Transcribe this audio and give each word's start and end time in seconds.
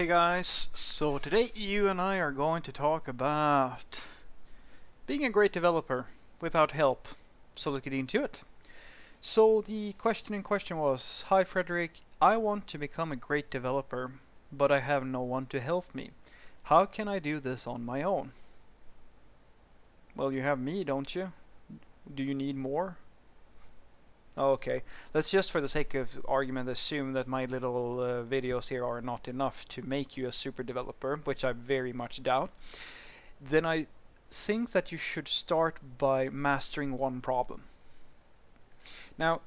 Hey 0.00 0.06
guys, 0.06 0.70
so 0.72 1.18
today 1.18 1.50
you 1.54 1.86
and 1.86 2.00
I 2.00 2.20
are 2.20 2.32
going 2.32 2.62
to 2.62 2.72
talk 2.72 3.06
about 3.06 4.06
being 5.06 5.26
a 5.26 5.28
great 5.28 5.52
developer 5.52 6.06
without 6.40 6.70
help. 6.70 7.06
So 7.54 7.70
let's 7.70 7.84
get 7.84 7.92
into 7.92 8.24
it. 8.24 8.42
So 9.20 9.60
the 9.60 9.92
question 9.92 10.34
in 10.34 10.42
question 10.42 10.78
was, 10.78 11.26
Hi 11.28 11.44
Frederick, 11.44 12.00
I 12.18 12.38
want 12.38 12.66
to 12.68 12.78
become 12.78 13.12
a 13.12 13.16
great 13.16 13.50
developer, 13.50 14.12
but 14.50 14.72
I 14.72 14.78
have 14.78 15.04
no 15.04 15.20
one 15.20 15.44
to 15.48 15.60
help 15.60 15.94
me. 15.94 16.12
How 16.62 16.86
can 16.86 17.06
I 17.06 17.18
do 17.18 17.38
this 17.38 17.66
on 17.66 17.84
my 17.84 18.02
own? 18.02 18.32
Well, 20.16 20.32
you 20.32 20.40
have 20.40 20.58
me, 20.58 20.82
don't 20.82 21.14
you? 21.14 21.30
Do 22.14 22.22
you 22.22 22.34
need 22.34 22.56
more? 22.56 22.96
Okay, 24.38 24.82
let's 25.12 25.30
just 25.30 25.50
for 25.50 25.60
the 25.60 25.68
sake 25.68 25.94
of 25.94 26.24
argument 26.28 26.68
assume 26.68 27.12
that 27.14 27.26
my 27.26 27.46
little 27.46 28.00
uh, 28.00 28.22
videos 28.22 28.68
here 28.68 28.84
are 28.84 29.00
not 29.00 29.26
enough 29.26 29.66
to 29.68 29.82
make 29.82 30.16
you 30.16 30.28
a 30.28 30.32
super 30.32 30.62
developer, 30.62 31.16
which 31.24 31.44
I 31.44 31.52
very 31.52 31.92
much 31.92 32.22
doubt. 32.22 32.50
Then 33.40 33.66
I 33.66 33.86
think 34.30 34.70
that 34.70 34.92
you 34.92 34.98
should 34.98 35.26
start 35.26 35.78
by 35.98 36.28
mastering 36.28 36.96
one 36.96 37.20
problem. 37.20 37.64
Now, 39.18 39.40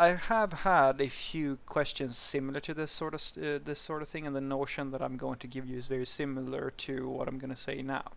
I 0.00 0.08
have 0.08 0.52
had 0.52 1.00
a 1.00 1.08
few 1.08 1.58
questions 1.66 2.16
similar 2.16 2.60
to 2.60 2.74
this 2.74 2.92
sort 2.92 3.14
of 3.14 3.22
uh, 3.36 3.58
this 3.64 3.80
sort 3.80 4.02
of 4.02 4.08
thing, 4.08 4.26
and 4.26 4.34
the 4.34 4.40
notion 4.40 4.90
that 4.90 5.02
I'm 5.02 5.16
going 5.16 5.38
to 5.38 5.46
give 5.46 5.66
you 5.66 5.76
is 5.76 5.88
very 5.88 6.06
similar 6.06 6.70
to 6.70 7.08
what 7.08 7.28
I'm 7.28 7.38
going 7.38 7.50
to 7.50 7.56
say 7.56 7.82
now. 7.82 8.12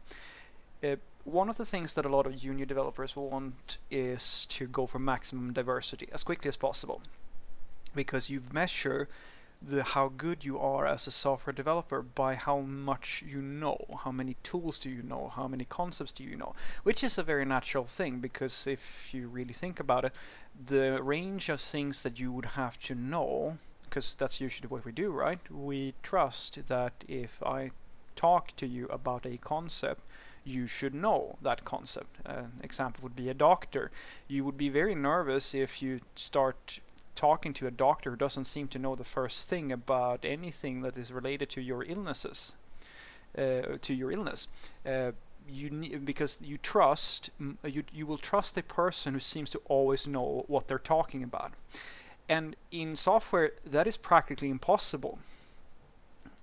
Uh, 0.84 0.96
one 1.24 1.50
of 1.50 1.58
the 1.58 1.66
things 1.66 1.94
that 1.94 2.06
a 2.06 2.10
lot 2.10 2.26
of 2.26 2.36
junior 2.36 2.66
developers 2.66 3.16
want 3.16 3.78
is 3.90 4.46
to 4.48 4.68
go 4.68 4.86
for 4.86 5.00
maximum 5.00 5.54
diversity 5.54 6.08
as 6.12 6.24
quickly 6.24 6.50
as 6.50 6.58
possible. 6.58 7.02
Because 7.96 8.30
you 8.30 8.42
measure 8.54 9.08
the 9.62 9.84
how 9.84 10.12
good 10.18 10.44
you 10.44 10.58
are 10.60 10.88
as 10.88 11.06
a 11.06 11.12
software 11.12 11.54
developer 11.54 12.02
by 12.02 12.34
how 12.34 12.62
much 12.62 13.24
you 13.28 13.42
know 13.42 13.78
how 14.04 14.12
many 14.12 14.36
tools 14.42 14.80
do 14.80 14.90
you 14.90 15.04
know 15.04 15.28
how 15.36 15.48
many 15.48 15.66
concepts 15.66 16.12
do 16.12 16.24
you 16.24 16.36
know 16.36 16.56
which 16.82 17.04
is 17.04 17.20
a 17.20 17.24
very 17.24 17.46
natural 17.46 17.84
thing 17.84 18.20
because 18.20 18.66
if 18.66 19.14
you 19.14 19.28
really 19.28 19.54
think 19.54 19.80
about 19.80 20.04
it 20.04 20.14
the 20.60 21.02
range 21.04 21.48
of 21.48 21.62
things 21.62 22.02
that 22.02 22.20
you 22.20 22.32
would 22.32 22.46
have 22.46 22.80
to 22.80 22.96
know 22.96 23.56
because 23.84 24.16
that's 24.16 24.42
usually 24.42 24.68
what 24.68 24.84
we 24.84 24.92
do 24.92 25.12
right? 25.12 25.40
We 25.52 25.94
trust 26.02 26.68
that 26.68 27.06
if 27.08 27.44
i 27.44 27.70
talk 28.16 28.56
to 28.58 28.66
you 28.66 28.88
about 28.88 29.26
a 29.26 29.38
concept 29.38 30.04
you 30.44 30.68
should 30.68 30.94
know 30.94 31.38
that 31.42 31.64
concept. 31.66 32.18
An 32.26 32.52
example 32.64 33.04
would 33.04 33.16
be 33.16 33.30
a 33.30 33.34
doctor. 33.34 33.92
You 34.28 34.44
would 34.46 34.58
be 34.58 34.70
very 34.70 34.96
nervous 34.96 35.54
if 35.54 35.82
you 35.82 36.00
start 36.16 36.80
talking 37.16 37.54
to 37.54 37.68
a 37.68 37.72
doctor 37.72 38.12
who 38.12 38.16
doesn't 38.16 38.46
seem 38.46 38.68
to 38.70 38.80
know 38.80 38.96
the 38.96 39.04
first 39.04 39.50
thing 39.50 39.72
about 39.72 40.26
anything 40.26 40.82
that 40.82 40.98
is 40.98 41.12
related 41.12 41.50
to 41.50 41.62
your 41.62 41.84
illnesses, 41.84 42.56
uh, 43.38 43.78
to 43.82 43.94
your 43.94 44.12
illness. 44.12 44.48
Uh, 44.86 45.12
you 45.48 45.70
need, 45.70 46.06
because 46.06 46.42
you 46.42 46.58
trust 46.58 47.30
you 47.66 47.84
you 47.92 48.06
will 48.06 48.18
trust 48.18 48.58
a 48.58 48.64
person 48.64 49.14
who 49.14 49.20
seems 49.20 49.50
to 49.50 49.60
always 49.66 50.08
know 50.08 50.46
what 50.48 50.68
they're 50.68 50.80
talking 50.80 51.24
about, 51.24 51.52
and 52.30 52.56
in 52.72 52.96
software 52.96 53.52
that 53.66 53.88
is 53.88 53.98
practically 53.98 54.50
impossible. 54.50 55.20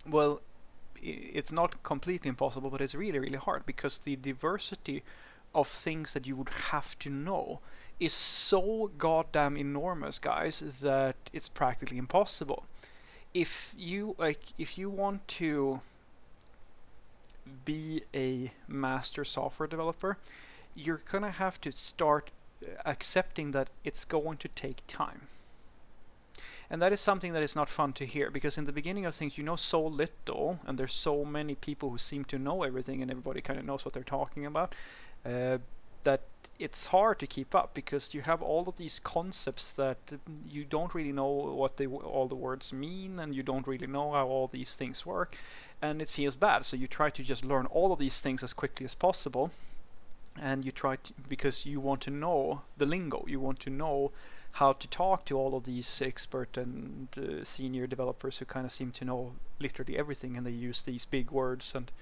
Well, 0.07 0.41
it's 1.03 1.53
not 1.53 1.83
completely 1.83 2.29
impossible, 2.29 2.71
but 2.71 2.81
it's 2.81 2.95
really, 2.95 3.19
really 3.19 3.39
hard 3.39 3.67
because 3.67 3.99
the 3.99 4.17
diversity 4.17 5.03
of 5.55 5.67
things 5.67 6.15
that 6.15 6.27
you 6.27 6.37
would 6.37 6.51
have 6.71 6.99
to 7.01 7.11
know 7.11 7.61
is 7.99 8.13
so 8.13 8.91
goddamn 8.99 9.57
enormous, 9.57 10.19
guys, 10.19 10.61
that 10.81 11.17
it's 11.33 11.49
practically 11.49 11.99
impossible. 11.99 12.65
If 13.35 13.75
you 13.77 14.15
like, 14.19 14.41
if 14.59 14.79
you 14.79 14.91
want 14.91 15.27
to 15.29 15.81
be 17.65 18.03
a 18.15 18.51
master 18.67 19.25
software 19.25 19.67
developer, 19.67 20.19
you're 20.75 21.01
gonna 21.11 21.31
have 21.31 21.61
to 21.63 21.73
start 21.73 22.31
uh, 22.63 22.71
accepting 22.87 23.51
that 23.53 23.71
it's 23.85 24.05
going 24.05 24.39
to 24.39 24.49
take 24.49 24.83
time. 24.87 25.23
And 26.71 26.83
that 26.83 26.93
is 26.93 27.01
something 27.01 27.33
that 27.33 27.43
is 27.43 27.57
not 27.57 27.69
fun 27.69 27.95
to 27.95 28.05
hear 28.05 28.31
because 28.31 28.59
in 28.59 28.67
the 28.67 28.73
beginning 28.73 29.07
of 29.07 29.15
things 29.15 29.39
you 29.39 29.45
know 29.45 29.57
so 29.57 29.83
little 29.83 30.61
and 30.67 30.79
there's 30.79 30.93
so 30.93 31.25
many 31.25 31.55
people 31.55 31.89
who 31.89 31.99
seem 31.99 32.25
to 32.27 32.39
know 32.39 32.63
everything 32.63 33.01
and 33.01 33.11
everybody 33.11 33.41
kind 33.41 33.59
of 33.59 33.65
knows 33.65 33.85
what 33.85 33.95
they're 33.95 34.03
talking 34.03 34.45
about 34.45 34.75
uh, 35.25 35.59
that 36.05 36.23
it's 36.59 36.87
hard 36.89 37.19
to 37.21 37.27
keep 37.27 37.55
up 37.55 37.73
because 37.73 38.15
you 38.15 38.21
have 38.23 38.43
all 38.43 38.65
of 38.69 38.77
these 38.77 38.99
concepts 38.99 39.75
that 39.75 39.99
you 40.49 40.65
don't 40.65 40.95
really 40.95 41.13
know 41.13 41.29
what 41.29 41.77
they 41.77 41.87
all 41.87 42.27
the 42.27 42.35
words 42.35 42.73
mean 42.73 43.19
and 43.21 43.35
you 43.35 43.43
don't 43.43 43.67
really 43.67 43.87
know 43.87 44.13
how 44.13 44.27
all 44.27 44.49
these 44.49 44.75
things 44.75 45.07
work 45.07 45.37
and 45.81 46.03
it 46.03 46.09
feels 46.09 46.35
bad. 46.35 46.65
So 46.65 46.77
you 46.77 46.87
try 46.87 47.11
to 47.11 47.23
just 47.23 47.45
learn 47.45 47.67
all 47.67 47.93
of 47.93 47.99
these 47.99 48.21
things 48.21 48.43
as 48.43 48.53
quickly 48.53 48.85
as 48.85 48.95
possible 48.95 49.51
and 50.41 50.65
you 50.65 50.73
try 50.73 50.97
to 50.97 51.13
because 51.29 51.67
you 51.67 51.81
want 51.81 52.01
to 52.01 52.11
know 52.11 52.63
the 52.77 52.87
lingo 52.87 53.25
you 53.27 53.41
want 53.41 53.59
to 53.59 53.71
know 53.71 54.13
how 54.53 54.73
to 54.73 54.89
talk 54.89 55.25
to 55.27 55.39
all 55.39 55.55
of 55.55 55.65
these 55.65 56.03
expert 56.03 56.57
and 56.57 57.09
uh, 57.17 57.45
senior 57.45 57.87
developers 57.87 58.39
who 58.39 58.45
kind 58.45 58.67
of 58.67 58.73
seem 58.73 58.91
to 58.93 59.05
know 59.05 59.35
literally 59.61 59.97
everything 59.97 60.37
and 60.37 60.45
they 60.45 60.51
use 60.51 60.83
these 60.83 61.05
big 61.05 61.31
words 61.31 61.75
and 61.75 61.93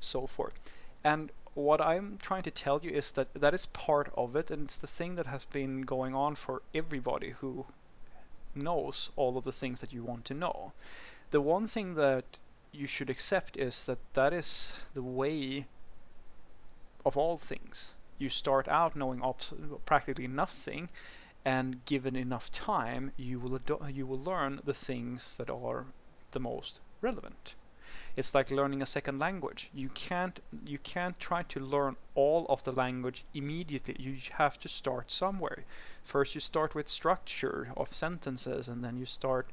so 0.00 0.26
forth. 0.26 0.54
And 1.02 1.32
what 1.54 1.80
I'm 1.80 2.18
trying 2.20 2.42
to 2.44 2.50
tell 2.50 2.80
you 2.82 2.90
is 2.90 3.12
that 3.12 3.32
that 3.34 3.54
is 3.54 3.66
part 3.66 4.12
of 4.16 4.36
it 4.36 4.50
and 4.50 4.64
it's 4.64 4.78
the 4.78 4.86
thing 4.86 5.16
that 5.16 5.26
has 5.26 5.44
been 5.44 5.82
going 5.82 6.14
on 6.14 6.34
for 6.34 6.62
everybody 6.74 7.30
who 7.30 7.66
knows 8.54 9.10
all 9.16 9.36
of 9.36 9.44
the 9.44 9.52
things 9.52 9.80
that 9.80 9.92
you 9.92 10.04
want 10.04 10.24
to 10.26 10.34
know. 10.34 10.72
The 11.30 11.40
one 11.40 11.66
thing 11.66 11.94
that 11.94 12.38
you 12.72 12.86
should 12.86 13.10
accept 13.10 13.56
is 13.56 13.86
that 13.86 13.98
that 14.14 14.32
is 14.32 14.80
the 14.94 15.02
way 15.02 15.66
of 17.04 17.16
all 17.16 17.36
things. 17.36 17.94
You 18.18 18.28
start 18.28 18.68
out 18.68 18.96
knowing 18.96 19.22
practically 19.84 20.28
nothing 20.28 20.88
and 21.44 21.84
given 21.84 22.16
enough 22.16 22.50
time 22.50 23.12
you 23.16 23.38
will 23.38 23.60
you 23.90 24.06
will 24.06 24.20
learn 24.20 24.60
the 24.64 24.74
things 24.74 25.36
that 25.36 25.50
are 25.50 25.86
the 26.32 26.40
most 26.40 26.80
relevant. 27.00 27.54
It's 28.16 28.34
like 28.34 28.50
learning 28.50 28.80
a 28.80 28.86
second 28.86 29.18
language. 29.18 29.70
You 29.74 29.88
can't 29.90 30.40
you 30.64 30.78
can't 30.78 31.18
try 31.20 31.42
to 31.42 31.60
learn 31.60 31.96
all 32.14 32.46
of 32.48 32.62
the 32.64 32.72
language 32.72 33.24
immediately. 33.34 33.96
You 33.98 34.16
have 34.32 34.58
to 34.60 34.68
start 34.68 35.10
somewhere. 35.10 35.64
First 36.02 36.34
you 36.34 36.40
start 36.40 36.74
with 36.74 36.88
structure 36.88 37.72
of 37.76 37.88
sentences 37.92 38.68
and 38.68 38.82
then 38.82 38.96
you 38.96 39.06
start 39.06 39.50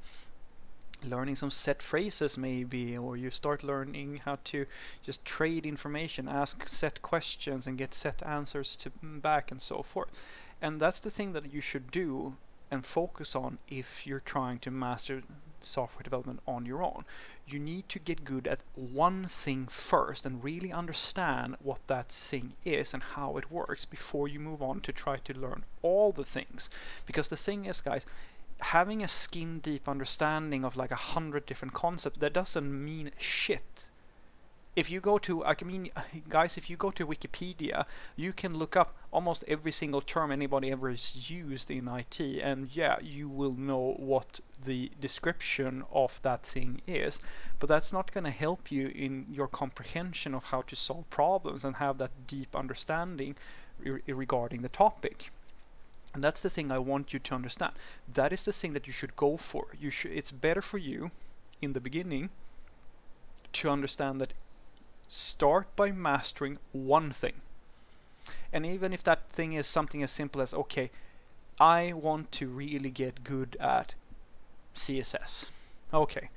learning 1.03 1.35
some 1.35 1.49
set 1.49 1.81
phrases 1.81 2.37
maybe 2.37 2.95
or 2.95 3.17
you 3.17 3.31
start 3.31 3.63
learning 3.63 4.21
how 4.23 4.37
to 4.43 4.67
just 5.01 5.25
trade 5.25 5.65
information 5.65 6.27
ask 6.27 6.67
set 6.67 7.01
questions 7.01 7.65
and 7.65 7.79
get 7.79 7.91
set 7.91 8.21
answers 8.23 8.75
to 8.75 8.91
mm, 8.91 9.19
back 9.19 9.49
and 9.49 9.59
so 9.59 9.81
forth 9.81 10.23
and 10.61 10.79
that's 10.79 10.99
the 10.99 11.09
thing 11.09 11.33
that 11.33 11.51
you 11.51 11.61
should 11.61 11.89
do 11.91 12.35
and 12.69 12.85
focus 12.85 13.35
on 13.35 13.57
if 13.67 14.07
you're 14.07 14.21
trying 14.21 14.59
to 14.59 14.71
master 14.71 15.23
software 15.59 16.03
development 16.03 16.39
on 16.47 16.65
your 16.65 16.83
own. 16.83 17.03
You 17.45 17.59
need 17.59 17.89
to 17.89 17.99
get 17.99 18.23
good 18.23 18.47
at 18.47 18.63
one 18.75 19.25
thing 19.25 19.67
first 19.67 20.25
and 20.25 20.43
really 20.43 20.71
understand 20.71 21.57
what 21.61 21.85
that 21.87 22.09
thing 22.09 22.53
is 22.63 22.93
and 22.93 23.03
how 23.03 23.37
it 23.37 23.51
works 23.51 23.85
before 23.85 24.27
you 24.27 24.39
move 24.39 24.61
on 24.61 24.79
to 24.81 24.91
try 24.91 25.17
to 25.17 25.39
learn 25.39 25.63
all 25.81 26.11
the 26.11 26.23
things. 26.23 26.69
Because 27.05 27.27
the 27.27 27.35
thing 27.35 27.65
is, 27.65 27.81
guys, 27.81 28.05
having 28.59 29.03
a 29.03 29.07
skin 29.07 29.59
deep 29.59 29.89
understanding 29.89 30.63
of 30.63 30.77
like 30.77 30.91
a 30.91 30.95
hundred 30.95 31.45
different 31.45 31.73
concepts, 31.73 32.19
that 32.19 32.33
doesn't 32.33 32.85
mean 32.85 33.11
shit 33.19 33.90
if 34.75 34.89
you 34.89 34.99
go 35.01 35.17
to 35.17 35.43
I 35.45 35.55
mean 35.65 35.89
guys 36.29 36.57
if 36.57 36.69
you 36.69 36.77
go 36.77 36.91
to 36.91 37.05
Wikipedia 37.05 37.85
you 38.15 38.31
can 38.33 38.57
look 38.57 38.75
up 38.77 38.95
almost 39.11 39.43
every 39.47 39.71
single 39.71 40.01
term 40.01 40.31
anybody 40.31 40.71
ever 40.71 40.89
has 40.89 41.29
used 41.29 41.69
in 41.69 41.87
IT 41.87 42.19
and 42.19 42.73
yeah 42.75 42.97
you 43.01 43.27
will 43.27 43.53
know 43.53 43.95
what 43.97 44.39
the 44.63 44.91
description 44.99 45.83
of 45.91 46.21
that 46.21 46.43
thing 46.43 46.81
is 46.87 47.19
but 47.59 47.67
that's 47.67 47.91
not 47.91 48.11
going 48.11 48.23
to 48.23 48.31
help 48.31 48.71
you 48.71 48.87
in 48.95 49.25
your 49.29 49.47
comprehension 49.47 50.33
of 50.33 50.45
how 50.45 50.61
to 50.61 50.75
solve 50.75 51.09
problems 51.09 51.65
and 51.65 51.75
have 51.75 51.97
that 51.97 52.27
deep 52.27 52.55
understanding 52.55 53.35
re 53.83 54.01
regarding 54.07 54.61
the 54.61 54.69
topic. 54.69 55.29
And 56.13 56.23
that's 56.23 56.41
the 56.41 56.49
thing 56.49 56.71
I 56.71 56.79
want 56.79 57.13
you 57.13 57.19
to 57.19 57.35
understand. 57.35 57.73
That 58.13 58.33
is 58.33 58.43
the 58.43 58.51
thing 58.51 58.73
that 58.73 58.85
you 58.85 58.93
should 58.93 59.15
go 59.15 59.37
for. 59.37 59.67
You 59.79 59.89
should 59.89 60.11
it's 60.11 60.31
better 60.31 60.61
for 60.61 60.77
you 60.77 61.11
in 61.61 61.73
the 61.73 61.79
beginning 61.79 62.29
to 63.53 63.69
understand 63.69 64.19
that 64.21 64.33
start 65.13 65.67
by 65.75 65.91
mastering 65.91 66.57
one 66.71 67.11
thing. 67.11 67.33
And 68.53 68.65
even 68.65 68.93
if 68.93 69.03
that 69.03 69.27
thing 69.29 69.51
is 69.51 69.67
something 69.67 70.01
as 70.01 70.09
simple 70.09 70.41
as, 70.41 70.53
okay, 70.53 70.89
I 71.59 71.91
want 71.91 72.31
to 72.33 72.47
really 72.47 72.89
get 72.89 73.25
good 73.25 73.57
at 73.59 73.95
CSS. 74.73 75.49
Okay, 75.93 76.29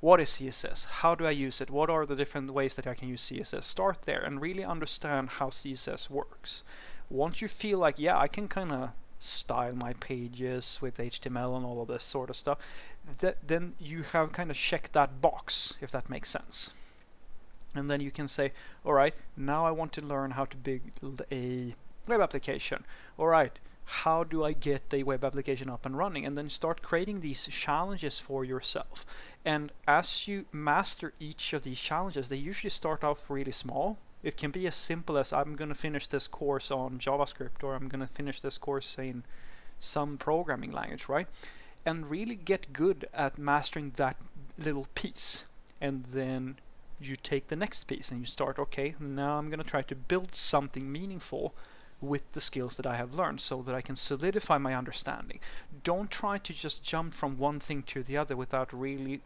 what 0.00 0.18
is 0.18 0.30
CSS? 0.30 0.86
How 0.86 1.14
do 1.14 1.26
I 1.26 1.30
use 1.30 1.60
it? 1.60 1.68
What 1.68 1.90
are 1.90 2.06
the 2.06 2.16
different 2.16 2.50
ways 2.52 2.74
that 2.76 2.86
I 2.86 2.94
can 2.94 3.08
use 3.08 3.22
CSS? 3.22 3.64
Start 3.64 4.02
there 4.02 4.22
and 4.22 4.40
really 4.40 4.64
understand 4.64 5.28
how 5.28 5.50
CSS 5.50 6.08
works. 6.08 6.64
Once 7.10 7.42
you 7.42 7.48
feel 7.48 7.78
like, 7.78 7.98
yeah, 7.98 8.18
I 8.18 8.28
can 8.28 8.48
kind 8.48 8.72
of 8.72 8.90
style 9.18 9.74
my 9.74 9.92
pages 9.92 10.78
with 10.80 10.96
HTML 10.96 11.54
and 11.54 11.66
all 11.66 11.82
of 11.82 11.88
this 11.88 12.04
sort 12.04 12.30
of 12.30 12.36
stuff, 12.36 12.58
that, 13.20 13.46
then 13.46 13.74
you 13.78 14.04
have 14.12 14.32
kind 14.32 14.50
of 14.50 14.56
checked 14.56 14.94
that 14.94 15.20
box, 15.20 15.74
if 15.82 15.90
that 15.90 16.08
makes 16.08 16.30
sense. 16.30 16.72
And 17.78 17.90
then 17.90 18.00
you 18.00 18.10
can 18.10 18.28
say, 18.28 18.52
all 18.84 18.92
right, 18.92 19.14
now 19.36 19.66
I 19.66 19.70
want 19.70 19.92
to 19.94 20.00
learn 20.00 20.32
how 20.32 20.44
to 20.46 20.56
build 20.56 21.22
a 21.30 21.74
web 22.08 22.20
application. 22.20 22.84
All 23.18 23.26
right, 23.26 23.58
how 23.86 24.24
do 24.24 24.44
I 24.44 24.52
get 24.52 24.92
a 24.92 25.04
web 25.04 25.24
application 25.24 25.70
up 25.70 25.86
and 25.86 25.96
running? 25.96 26.26
And 26.26 26.36
then 26.36 26.50
start 26.50 26.82
creating 26.82 27.20
these 27.20 27.46
challenges 27.46 28.18
for 28.18 28.44
yourself. 28.44 29.06
And 29.44 29.72
as 29.86 30.26
you 30.26 30.46
master 30.52 31.12
each 31.20 31.52
of 31.52 31.62
these 31.62 31.80
challenges, 31.80 32.28
they 32.28 32.36
usually 32.36 32.70
start 32.70 33.04
off 33.04 33.30
really 33.30 33.52
small. 33.52 33.98
It 34.24 34.36
can 34.36 34.50
be 34.50 34.66
as 34.66 34.74
simple 34.74 35.16
as 35.16 35.32
I'm 35.32 35.54
going 35.54 35.68
to 35.68 35.74
finish 35.74 36.08
this 36.08 36.26
course 36.26 36.70
on 36.72 36.98
JavaScript 36.98 37.62
or 37.62 37.74
I'm 37.74 37.88
going 37.88 38.00
to 38.00 38.12
finish 38.12 38.40
this 38.40 38.58
course 38.58 38.98
in 38.98 39.22
some 39.78 40.16
programming 40.16 40.72
language, 40.72 41.08
right? 41.08 41.28
And 41.84 42.10
really 42.10 42.34
get 42.34 42.72
good 42.72 43.06
at 43.14 43.38
mastering 43.38 43.92
that 43.96 44.16
little 44.58 44.86
piece. 44.96 45.46
And 45.80 46.04
then 46.06 46.56
you 47.00 47.16
take 47.16 47.48
the 47.48 47.56
next 47.56 47.84
piece 47.84 48.10
and 48.10 48.20
you 48.20 48.26
start, 48.26 48.58
okay, 48.58 48.94
now 48.98 49.38
I'm 49.38 49.48
going 49.48 49.58
to 49.58 49.64
try 49.64 49.82
to 49.82 49.94
build 49.94 50.34
something 50.34 50.90
meaningful 50.90 51.54
with 52.00 52.32
the 52.32 52.40
skills 52.40 52.76
that 52.76 52.86
I 52.86 52.96
have 52.96 53.14
learned 53.14 53.40
so 53.40 53.62
that 53.62 53.74
I 53.74 53.80
can 53.80 53.96
solidify 53.96 54.58
my 54.58 54.74
understanding. 54.74 55.40
Don't 55.82 56.10
try 56.10 56.38
to 56.38 56.52
just 56.52 56.82
jump 56.82 57.14
from 57.14 57.38
one 57.38 57.58
thing 57.58 57.82
to 57.84 58.02
the 58.02 58.18
other 58.18 58.36
without 58.36 58.72
really 58.72 59.22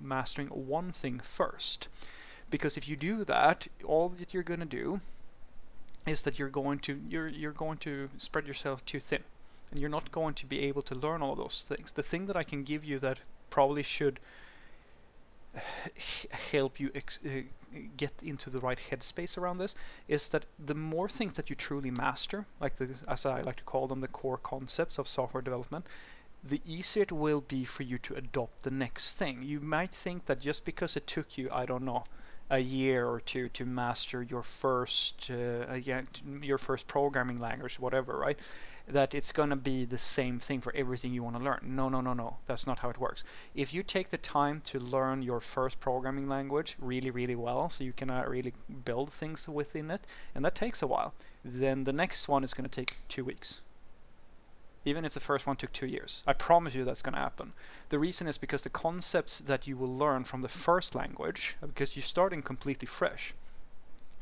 mastering 0.00 0.48
one 0.48 0.92
thing 0.92 1.20
first. 1.20 1.88
Because 2.50 2.76
if 2.76 2.88
you 2.88 2.96
do 2.96 3.24
that, 3.24 3.66
all 3.84 4.08
that 4.08 4.32
you're 4.32 4.42
going 4.42 4.60
to 4.60 4.66
do 4.66 5.00
is 6.06 6.22
that 6.22 6.38
you're 6.38 6.48
going 6.48 6.78
to 6.78 7.00
you're 7.08 7.26
you're 7.26 7.50
going 7.50 7.76
to 7.78 8.08
spread 8.16 8.46
yourself 8.46 8.84
too 8.84 9.00
thin 9.00 9.24
and 9.70 9.80
you're 9.80 9.90
not 9.90 10.12
going 10.12 10.34
to 10.34 10.46
be 10.46 10.60
able 10.60 10.82
to 10.82 10.94
learn 10.94 11.22
all 11.22 11.34
those 11.34 11.62
things. 11.62 11.92
The 11.92 12.02
thing 12.02 12.26
that 12.26 12.36
I 12.36 12.44
can 12.44 12.62
give 12.62 12.84
you 12.84 12.98
that 13.00 13.20
probably 13.50 13.82
should 13.82 14.20
help 16.50 16.78
you 16.78 16.90
uh, 16.94 17.30
get 17.96 18.12
into 18.22 18.50
the 18.50 18.58
right 18.58 18.78
headspace 18.78 19.38
around 19.38 19.58
this 19.58 19.74
is 20.08 20.28
that 20.28 20.46
the 20.58 20.74
more 20.74 21.08
things 21.08 21.34
that 21.34 21.50
you 21.50 21.56
truly 21.56 21.90
master, 21.90 22.46
like 22.60 22.76
the, 22.76 22.94
as 23.08 23.26
I 23.26 23.42
like 23.42 23.56
to 23.56 23.64
call 23.64 23.86
them, 23.86 24.00
the 24.00 24.08
core 24.08 24.38
concepts 24.38 24.98
of 24.98 25.08
software 25.08 25.42
development, 25.42 25.86
the 26.44 26.60
easier 26.64 27.02
it 27.02 27.12
will 27.12 27.40
be 27.40 27.64
for 27.64 27.82
you 27.82 27.98
to 27.98 28.14
adopt 28.14 28.62
the 28.62 28.70
next 28.70 29.16
thing. 29.16 29.42
You 29.42 29.60
might 29.60 29.90
think 29.90 30.26
that 30.26 30.40
just 30.40 30.64
because 30.64 30.96
it 30.96 31.06
took 31.06 31.36
you, 31.36 31.48
I 31.50 31.66
don't 31.66 31.84
know, 31.84 32.04
a 32.50 32.58
year 32.58 33.08
or 33.08 33.20
two 33.20 33.48
to 33.48 33.64
master 33.64 34.22
your 34.22 34.42
first 34.42 35.30
uh, 35.30 35.74
your 36.40 36.58
first 36.58 36.86
programming 36.86 37.40
language, 37.40 37.80
whatever, 37.80 38.16
right? 38.16 38.38
That 38.88 39.14
it's 39.14 39.32
going 39.32 39.50
to 39.50 39.56
be 39.56 39.84
the 39.84 39.98
same 39.98 40.38
thing 40.38 40.60
for 40.60 40.72
everything 40.74 41.12
you 41.12 41.22
want 41.22 41.36
to 41.36 41.42
learn. 41.42 41.60
No, 41.62 41.88
no, 41.88 42.00
no, 42.00 42.12
no. 42.12 42.36
That's 42.46 42.66
not 42.66 42.78
how 42.78 42.90
it 42.90 42.98
works. 42.98 43.24
If 43.54 43.74
you 43.74 43.82
take 43.82 44.10
the 44.10 44.18
time 44.18 44.60
to 44.62 44.78
learn 44.78 45.22
your 45.22 45.40
first 45.40 45.80
programming 45.80 46.28
language 46.28 46.76
really, 46.78 47.10
really 47.10 47.34
well, 47.34 47.68
so 47.68 47.82
you 47.82 47.92
can 47.92 48.10
uh, 48.10 48.24
really 48.28 48.52
build 48.84 49.10
things 49.10 49.48
within 49.48 49.90
it, 49.90 50.02
and 50.34 50.44
that 50.44 50.54
takes 50.54 50.82
a 50.82 50.86
while, 50.86 51.14
then 51.44 51.84
the 51.84 51.92
next 51.92 52.28
one 52.28 52.44
is 52.44 52.54
going 52.54 52.68
to 52.68 52.80
take 52.80 52.96
two 53.08 53.24
weeks 53.24 53.60
even 54.86 55.04
if 55.04 55.14
the 55.14 55.20
first 55.20 55.46
one 55.46 55.56
took 55.56 55.72
two 55.72 55.86
years. 55.86 56.22
I 56.26 56.32
promise 56.32 56.76
you 56.76 56.84
that's 56.84 57.02
going 57.02 57.14
to 57.14 57.20
happen. 57.20 57.52
The 57.88 57.98
reason 57.98 58.28
is 58.28 58.38
because 58.38 58.62
the 58.62 58.70
concepts 58.70 59.40
that 59.40 59.66
you 59.66 59.76
will 59.76 59.92
learn 59.92 60.22
from 60.22 60.42
the 60.42 60.48
first 60.48 60.94
language, 60.94 61.56
because 61.60 61.96
you're 61.96 62.04
starting 62.04 62.40
completely 62.40 62.86
fresh, 62.86 63.34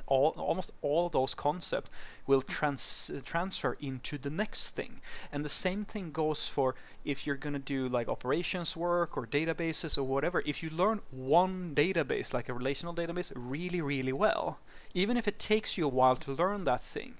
all, 0.06 0.34
almost 0.36 0.72
all 0.82 1.08
those 1.08 1.34
concepts 1.34 1.90
will 2.26 2.42
trans, 2.42 3.10
transfer 3.24 3.76
into 3.80 4.18
the 4.18 4.30
next 4.30 4.70
thing. 4.70 5.00
And 5.32 5.44
the 5.44 5.48
same 5.48 5.82
thing 5.84 6.10
goes 6.10 6.48
for 6.48 6.74
if 7.04 7.26
you're 7.26 7.36
going 7.36 7.52
to 7.54 7.58
do 7.58 7.86
like 7.88 8.08
operations 8.08 8.76
work 8.76 9.16
or 9.16 9.26
databases 9.26 9.98
or 9.98 10.04
whatever. 10.04 10.42
If 10.46 10.62
you 10.62 10.70
learn 10.70 11.00
one 11.10 11.74
database, 11.74 12.32
like 12.32 12.48
a 12.48 12.54
relational 12.54 12.94
database, 12.94 13.32
really, 13.34 13.80
really 13.80 14.12
well, 14.12 14.58
even 14.94 15.16
if 15.16 15.28
it 15.28 15.38
takes 15.38 15.76
you 15.76 15.86
a 15.86 15.88
while 15.88 16.16
to 16.16 16.32
learn 16.32 16.64
that 16.64 16.80
thing, 16.80 17.14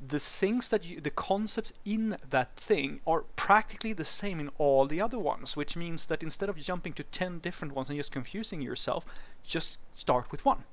the 0.00 0.18
things 0.18 0.68
that 0.68 0.88
you, 0.88 1.00
the 1.00 1.10
concepts 1.10 1.72
in 1.84 2.16
that 2.30 2.54
thing 2.56 3.00
are 3.06 3.22
practically 3.34 3.92
the 3.92 4.04
same 4.04 4.38
in 4.38 4.48
all 4.56 4.86
the 4.86 5.00
other 5.00 5.18
ones, 5.18 5.56
which 5.56 5.76
means 5.76 6.06
that 6.06 6.22
instead 6.22 6.48
of 6.48 6.56
jumping 6.56 6.92
to 6.92 7.02
10 7.02 7.40
different 7.40 7.74
ones 7.74 7.88
and 7.88 7.98
just 7.98 8.12
confusing 8.12 8.62
yourself, 8.62 9.04
just 9.42 9.78
start 9.94 10.30
with 10.30 10.44
one. 10.44 10.64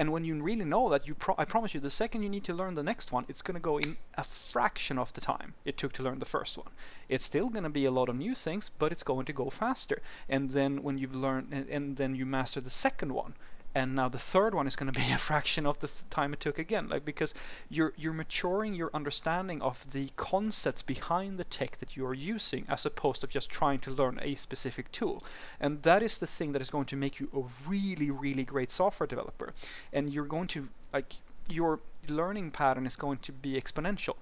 And 0.00 0.12
when 0.12 0.24
you 0.24 0.42
really 0.42 0.64
know 0.64 0.88
that, 0.88 1.06
you 1.06 1.14
pro 1.14 1.34
I 1.36 1.44
promise 1.44 1.74
you, 1.74 1.80
the 1.80 1.90
second 1.90 2.22
you 2.22 2.30
need 2.30 2.44
to 2.44 2.54
learn 2.54 2.72
the 2.72 2.82
next 2.82 3.12
one, 3.12 3.26
it's 3.28 3.42
going 3.42 3.56
to 3.56 3.60
go 3.60 3.76
in 3.76 3.98
a 4.14 4.24
fraction 4.24 4.98
of 4.98 5.12
the 5.12 5.20
time 5.20 5.52
it 5.66 5.76
took 5.76 5.92
to 5.92 6.02
learn 6.02 6.20
the 6.20 6.24
first 6.24 6.56
one. 6.56 6.68
It's 7.10 7.26
still 7.26 7.50
going 7.50 7.64
to 7.64 7.68
be 7.68 7.84
a 7.84 7.90
lot 7.90 8.08
of 8.08 8.16
new 8.16 8.34
things, 8.34 8.70
but 8.70 8.92
it's 8.92 9.02
going 9.02 9.26
to 9.26 9.34
go 9.34 9.50
faster. 9.50 10.00
And 10.26 10.48
then 10.52 10.82
when 10.82 10.96
you've 10.96 11.14
learned, 11.14 11.48
and, 11.52 11.68
and 11.68 11.96
then 11.98 12.14
you 12.14 12.24
master 12.24 12.62
the 12.62 12.70
second 12.70 13.12
one, 13.12 13.34
and 13.74 13.94
now 13.94 14.08
the 14.08 14.18
third 14.18 14.52
one 14.52 14.66
is 14.66 14.74
going 14.74 14.92
to 14.92 14.98
be 14.98 15.06
a 15.12 15.18
fraction 15.18 15.66
of 15.66 15.78
the 15.78 16.02
time 16.10 16.32
it 16.32 16.40
took 16.40 16.58
again 16.58 16.88
like 16.88 17.04
because 17.04 17.34
you're 17.68 17.92
you're 17.96 18.12
maturing 18.12 18.74
your 18.74 18.90
understanding 18.92 19.62
of 19.62 19.90
the 19.92 20.10
concepts 20.16 20.82
behind 20.82 21.38
the 21.38 21.44
tech 21.44 21.76
that 21.78 21.96
you 21.96 22.04
are 22.04 22.14
using 22.14 22.64
as 22.68 22.84
opposed 22.84 23.20
to 23.20 23.26
just 23.26 23.50
trying 23.50 23.78
to 23.78 23.90
learn 23.90 24.18
a 24.22 24.34
specific 24.34 24.90
tool. 24.90 25.22
And 25.60 25.82
that 25.82 26.02
is 26.02 26.18
the 26.18 26.26
thing 26.26 26.52
that 26.52 26.62
is 26.62 26.70
going 26.70 26.86
to 26.86 26.96
make 26.96 27.20
you 27.20 27.28
a 27.32 27.68
really 27.68 28.10
really 28.10 28.42
great 28.44 28.70
software 28.70 29.06
developer. 29.06 29.52
And 29.92 30.12
you're 30.12 30.24
going 30.24 30.48
to 30.48 30.68
like 30.92 31.14
your 31.48 31.80
learning 32.08 32.50
pattern 32.50 32.86
is 32.86 32.96
going 32.96 33.18
to 33.18 33.32
be 33.32 33.60
exponential. 33.60 34.16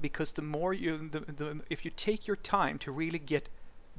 Because 0.00 0.32
the 0.32 0.42
more 0.42 0.72
you 0.74 0.98
the, 0.98 1.20
the 1.20 1.62
if 1.70 1.84
you 1.84 1.90
take 1.90 2.26
your 2.26 2.36
time 2.36 2.78
to 2.78 2.92
really 2.92 3.18
get 3.18 3.48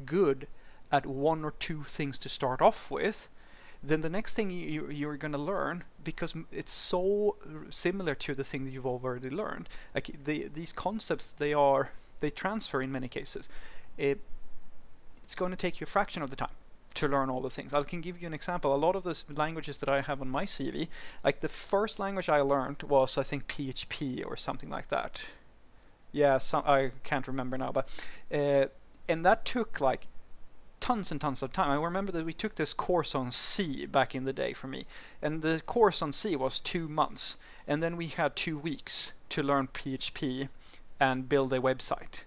good 0.06 0.48
at 0.92 1.06
one 1.06 1.44
or 1.44 1.52
two 1.52 1.84
things 1.84 2.20
to 2.20 2.30
start 2.30 2.62
off 2.62 2.92
with 2.92 3.30
then 3.84 4.02
the 4.02 4.10
next 4.10 4.36
thing 4.36 4.52
you, 4.52 4.90
you're 4.90 5.18
going 5.18 5.32
to 5.32 5.38
learn 5.38 5.84
because 6.04 6.36
it's 6.52 6.72
so 6.72 7.36
similar 7.70 8.14
to 8.16 8.34
the 8.34 8.44
thing 8.44 8.66
that 8.66 8.72
you've 8.72 8.86
already 8.86 9.30
learned 9.30 9.68
like 9.96 10.12
the, 10.24 10.48
these 10.54 10.74
concepts 10.74 11.32
they 11.34 11.54
are 11.54 11.92
they 12.20 12.30
transfer 12.30 12.82
in 12.82 12.92
many 12.92 13.08
cases 13.08 13.50
it, 13.98 14.20
it's 15.24 15.36
going 15.36 15.52
to 15.52 15.58
take 15.58 15.80
you 15.80 15.86
a 15.86 15.88
fraction 15.88 16.22
of 16.22 16.30
the 16.30 16.36
time 16.36 16.50
to 16.94 17.08
learn 17.08 17.30
all 17.30 17.42
the 17.42 17.50
things. 17.50 17.74
I 17.74 17.82
can 17.84 18.02
give 18.02 18.22
you 18.22 18.28
an 18.28 18.34
example. 18.34 18.74
A 18.74 18.76
lot 18.76 18.96
of 18.96 19.04
the 19.04 19.24
languages 19.36 19.78
that 19.80 19.90
I 19.90 20.02
have 20.02 20.22
on 20.22 20.30
my 20.30 20.46
CV, 20.46 20.88
like 21.24 21.40
the 21.40 21.48
first 21.48 22.00
language 22.00 22.30
I 22.30 22.42
learned 22.42 22.84
was 22.84 23.18
I 23.18 23.24
think 23.24 23.48
PHP 23.48 24.26
or 24.26 24.36
something 24.36 24.70
like 24.70 24.88
that. 24.88 25.26
Yeah, 26.12 26.38
some, 26.38 26.64
I 26.66 26.92
can't 27.04 27.28
remember 27.28 27.58
now, 27.58 27.72
but 27.72 27.88
uh, 28.34 28.66
and 29.08 29.26
that 29.26 29.46
took 29.46 29.80
like 29.80 30.08
tons 30.82 31.12
and 31.12 31.22
tons 31.22 31.42
of 31.42 31.54
time. 31.54 31.70
I 31.70 31.82
remember 31.82 32.12
that 32.12 32.26
we 32.26 32.34
took 32.34 32.56
this 32.56 32.74
course 32.74 33.16
on 33.16 33.32
C 33.32 33.86
back 33.86 34.14
in 34.14 34.26
the 34.26 34.34
day 34.34 34.52
for 34.52 34.68
me, 34.68 34.86
and 35.22 35.42
the 35.42 35.62
course 35.66 36.02
on 36.02 36.12
C 36.12 36.36
was 36.36 36.60
two 36.60 36.90
months, 36.90 37.38
and 37.68 37.82
then 37.82 37.96
we 37.96 38.08
had 38.08 38.36
two 38.36 38.58
weeks 38.58 39.14
to 39.30 39.44
learn 39.44 39.68
PHP 39.68 40.50
and 41.00 41.30
build 41.30 41.54
a 41.54 41.60
website. 41.60 42.26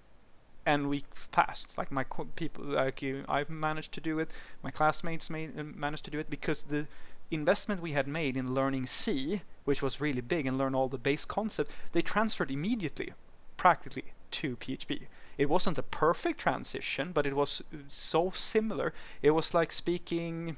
And 0.64 0.88
we 0.88 1.04
passed. 1.30 1.76
Like 1.76 1.90
my 1.92 2.04
people, 2.36 2.64
like 2.64 3.04
I've 3.28 3.50
managed 3.50 3.92
to 3.92 4.00
do 4.00 4.18
it. 4.18 4.32
My 4.62 4.70
classmates 4.70 5.28
made, 5.28 5.58
uh, 5.58 5.64
managed 5.64 6.06
to 6.06 6.10
do 6.10 6.18
it 6.18 6.30
because 6.30 6.64
the 6.64 6.88
investment 7.30 7.82
we 7.82 7.92
had 7.92 8.08
made 8.08 8.36
in 8.36 8.54
learning 8.54 8.86
C, 8.86 9.42
which 9.64 9.82
was 9.82 10.00
really 10.00 10.22
big, 10.22 10.46
and 10.46 10.56
learn 10.56 10.74
all 10.74 10.88
the 10.88 10.96
base 10.96 11.24
concept, 11.24 11.70
they 11.92 12.02
transferred 12.02 12.50
immediately, 12.50 13.12
practically, 13.56 14.14
to 14.30 14.56
PHP. 14.56 15.06
It 15.36 15.48
wasn't 15.48 15.78
a 15.78 15.82
perfect 15.82 16.38
transition, 16.38 17.12
but 17.12 17.26
it 17.26 17.34
was 17.34 17.62
so 17.88 18.30
similar. 18.30 18.92
It 19.22 19.32
was 19.32 19.54
like 19.54 19.72
speaking 19.72 20.56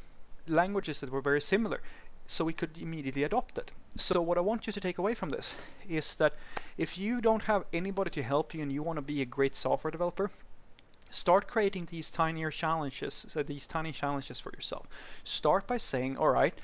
languages 0.49 1.01
that 1.01 1.11
were 1.11 1.21
very 1.21 1.41
similar. 1.41 1.81
So 2.27 2.45
we 2.45 2.53
could 2.53 2.77
immediately 2.79 3.23
adopt 3.23 3.57
it. 3.59 3.73
So 3.97 4.21
what 4.21 4.37
I 4.37 4.41
want 4.41 4.67
you 4.67 4.73
to 4.73 4.81
take 4.81 4.99
away 4.99 5.15
from 5.15 5.31
this 5.31 5.57
is 5.89 6.17
that 6.17 6.35
if 6.77 6.99
you 6.99 7.21
don't 7.21 7.45
have 7.45 7.65
anybody 7.73 8.11
to 8.11 8.23
help 8.23 8.53
you 8.53 8.63
and 8.63 8.73
you 8.73 8.83
want 8.83 8.97
to 8.97 9.03
be 9.03 9.23
a 9.23 9.25
great 9.25 9.55
software 9.55 9.93
developer, 9.93 10.31
start 11.11 11.47
creating 11.47 11.87
these 11.87 12.11
tinier 12.11 12.51
challenges, 12.51 13.27
so 13.29 13.43
these 13.43 13.67
tiny 13.67 13.93
challenges 13.93 14.41
for 14.41 14.51
yourself. 14.51 15.21
Start 15.23 15.67
by 15.67 15.77
saying, 15.77 16.17
all 16.17 16.31
right, 16.31 16.55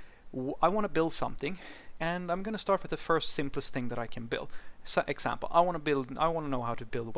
I 0.60 0.68
want 0.68 0.84
to 0.84 0.92
build 0.92 1.12
something 1.12 1.58
and 2.00 2.32
I'm 2.32 2.42
going 2.42 2.54
to 2.54 2.58
start 2.58 2.82
with 2.82 2.90
the 2.90 2.96
first 2.96 3.32
simplest 3.32 3.72
thing 3.72 3.88
that 3.88 3.98
I 3.98 4.08
can 4.08 4.26
build. 4.26 4.48
So 4.82 5.04
example, 5.06 5.48
I 5.52 5.60
want 5.60 5.76
to 5.76 5.78
build 5.78 6.18
I 6.18 6.26
want 6.28 6.46
to 6.46 6.50
know 6.50 6.62
how 6.62 6.74
to 6.74 6.84
build 6.84 7.14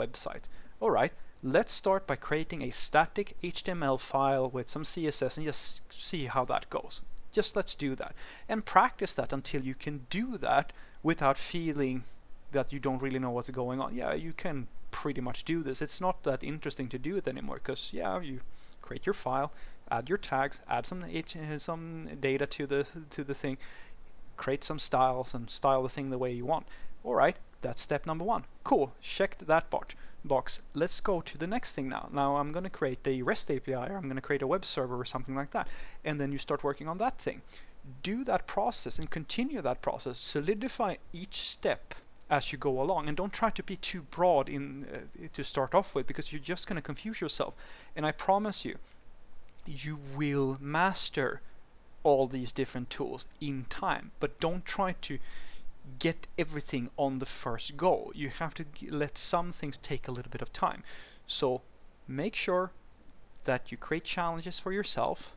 websites. 0.84 0.88
Alright, 0.88 1.12
let's 1.42 1.72
start 1.72 2.06
by 2.06 2.16
creating 2.16 2.62
a 2.62 2.70
static 2.70 3.36
HTML 3.42 4.00
file 4.00 4.48
with 4.48 4.68
some 4.68 4.82
CSS 4.82 5.36
and 5.36 5.46
just 5.46 5.82
see 5.92 6.26
how 6.26 6.44
that 6.44 6.70
goes. 6.70 7.02
Just 7.32 7.56
let's 7.56 7.74
do 7.74 7.94
that. 7.96 8.14
And 8.48 8.64
practice 8.64 9.14
that 9.14 9.32
until 9.32 9.62
you 9.62 9.74
can 9.74 10.06
do 10.10 10.38
that 10.38 10.72
without 11.02 11.38
feeling 11.38 12.04
that 12.52 12.72
you 12.72 12.78
don't 12.78 13.02
really 13.02 13.18
know 13.18 13.30
what's 13.30 13.50
going 13.50 13.80
on. 13.80 13.94
Yeah, 13.94 14.14
you 14.14 14.32
can 14.32 14.68
pretty 14.90 15.20
much 15.20 15.44
do 15.44 15.62
this. 15.62 15.82
It's 15.82 16.00
not 16.00 16.22
that 16.22 16.44
interesting 16.44 16.88
to 16.90 16.98
do 16.98 17.16
it 17.16 17.26
anymore 17.26 17.56
because 17.56 17.92
yeah, 17.92 18.20
you 18.20 18.40
create 18.80 19.06
your 19.06 19.14
file, 19.14 19.52
add 19.90 20.08
your 20.08 20.18
tags, 20.18 20.62
add 20.68 20.86
some 20.86 21.04
some 21.58 22.08
data 22.20 22.46
to 22.46 22.66
the 22.66 22.86
to 23.10 23.24
the 23.24 23.34
thing, 23.34 23.58
create 24.36 24.62
some 24.62 24.78
styles 24.78 25.34
and 25.34 25.50
style 25.50 25.82
the 25.82 25.88
thing 25.88 26.10
the 26.10 26.18
way 26.18 26.32
you 26.32 26.46
want. 26.46 26.66
All 27.02 27.14
right, 27.14 27.36
That's 27.64 27.80
step 27.80 28.04
number 28.04 28.26
one. 28.26 28.44
Cool, 28.62 28.92
checked 29.00 29.46
that 29.46 29.70
part 29.70 29.94
box. 30.22 30.62
Let's 30.74 31.00
go 31.00 31.22
to 31.22 31.38
the 31.38 31.46
next 31.46 31.74
thing 31.74 31.88
now. 31.88 32.10
Now 32.12 32.36
I'm 32.36 32.52
going 32.52 32.64
to 32.64 32.70
create 32.70 33.04
the 33.04 33.22
REST 33.22 33.50
API 33.50 33.72
or 33.72 33.96
I'm 33.96 34.04
going 34.04 34.16
to 34.16 34.20
create 34.20 34.42
a 34.42 34.46
web 34.46 34.66
server 34.66 35.00
or 35.00 35.06
something 35.06 35.34
like 35.34 35.50
that. 35.52 35.66
And 36.04 36.20
then 36.20 36.30
you 36.30 36.36
start 36.36 36.62
working 36.62 36.88
on 36.88 36.98
that 36.98 37.16
thing. 37.16 37.40
Do 38.02 38.22
that 38.24 38.46
process 38.46 38.98
and 38.98 39.10
continue 39.10 39.62
that 39.62 39.80
process. 39.80 40.18
Solidify 40.18 40.96
each 41.14 41.36
step 41.36 41.94
as 42.28 42.52
you 42.52 42.58
go 42.58 42.82
along 42.82 43.08
and 43.08 43.16
don't 43.16 43.32
try 43.32 43.48
to 43.48 43.62
be 43.62 43.76
too 43.76 44.02
broad 44.10 44.50
in 44.50 44.86
uh, 44.92 45.28
to 45.32 45.42
start 45.42 45.74
off 45.74 45.94
with 45.94 46.06
because 46.06 46.32
you're 46.32 46.40
just 46.40 46.66
going 46.66 46.76
to 46.76 46.82
confuse 46.82 47.20
yourself 47.20 47.54
and 47.94 48.06
i 48.06 48.10
promise 48.10 48.64
you 48.64 48.76
you 49.66 49.98
will 50.16 50.56
master 50.58 51.42
all 52.02 52.26
these 52.26 52.50
different 52.50 52.88
tools 52.88 53.26
in 53.42 53.66
time 53.68 54.10
but 54.20 54.40
don't 54.40 54.64
try 54.64 54.94
to 55.02 55.18
get 55.98 56.26
everything 56.38 56.90
on 56.96 57.18
the 57.18 57.26
first 57.26 57.76
go. 57.76 58.12
You 58.14 58.28
have 58.28 58.54
to 58.54 58.64
let 58.90 59.18
some 59.18 59.52
things 59.52 59.78
take 59.78 60.08
a 60.08 60.12
little 60.12 60.30
bit 60.30 60.42
of 60.42 60.52
time. 60.52 60.82
So 61.26 61.62
make 62.08 62.34
sure 62.34 62.72
that 63.44 63.70
you 63.70 63.78
create 63.78 64.04
challenges 64.04 64.58
for 64.58 64.72
yourself, 64.72 65.36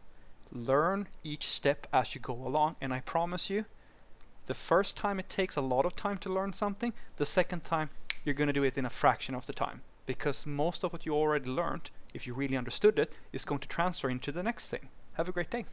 learn 0.52 1.08
each 1.24 1.46
step 1.46 1.88
as 1.92 2.16
you 2.16 2.22
go 2.22 2.34
along, 2.34 2.76
and 2.82 2.94
I 2.94 3.02
promise 3.02 3.50
you, 3.50 3.66
the 4.46 4.54
first 4.54 4.96
time 4.96 5.20
it 5.20 5.28
takes 5.28 5.58
a 5.58 5.62
lot 5.62 5.86
of 5.86 5.96
time 5.96 6.18
to 6.20 6.30
learn 6.30 6.54
something, 6.54 6.94
the 7.18 7.26
second 7.26 7.64
time 7.64 7.90
you're 8.24 8.36
going 8.36 8.48
to 8.48 8.54
do 8.54 8.64
it 8.64 8.78
in 8.78 8.86
a 8.86 8.90
fraction 8.90 9.36
of 9.36 9.46
the 9.46 9.54
time. 9.54 9.82
Because 10.06 10.46
most 10.46 10.86
of 10.86 10.94
what 10.94 11.06
you 11.06 11.14
already 11.14 11.50
learned, 11.50 11.90
if 12.14 12.26
you 12.26 12.34
really 12.34 12.56
understood 12.56 12.98
it, 12.98 13.14
is 13.34 13.44
going 13.44 13.60
to 13.60 13.68
transfer 13.68 14.10
into 14.10 14.32
the 14.32 14.44
next 14.44 14.70
thing. 14.70 14.88
Have 15.14 15.28
a 15.28 15.34
great 15.34 15.50
day. 15.50 15.66